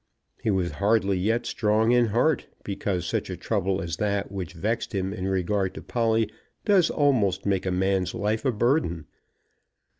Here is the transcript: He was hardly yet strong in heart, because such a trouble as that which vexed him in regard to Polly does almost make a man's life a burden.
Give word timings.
He 0.41 0.49
was 0.49 0.71
hardly 0.81 1.19
yet 1.19 1.45
strong 1.45 1.91
in 1.91 2.07
heart, 2.07 2.47
because 2.63 3.05
such 3.05 3.29
a 3.29 3.37
trouble 3.37 3.81
as 3.83 3.97
that 3.97 4.31
which 4.31 4.53
vexed 4.53 4.95
him 4.95 5.13
in 5.13 5.27
regard 5.27 5.75
to 5.75 5.83
Polly 5.83 6.27
does 6.65 6.89
almost 6.89 7.45
make 7.45 7.67
a 7.67 7.71
man's 7.71 8.15
life 8.15 8.43
a 8.43 8.51
burden. 8.51 9.05